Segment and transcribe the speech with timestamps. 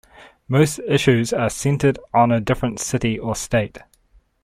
[0.47, 3.77] Most issues are centered on a different city or state.